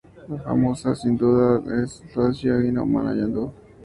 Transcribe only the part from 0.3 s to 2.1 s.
famosa es sin duda es